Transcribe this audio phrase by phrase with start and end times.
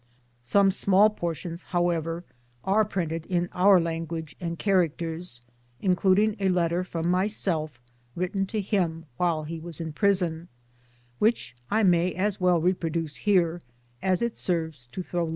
[0.41, 2.23] Some small portions, however,
[2.63, 5.41] are printed in our language and characters,
[5.79, 7.79] including a letter from myself
[8.15, 10.47] written to him while he was in prison
[11.19, 13.61] which I may as well reproduce here
[14.01, 15.29] as it serves to throw!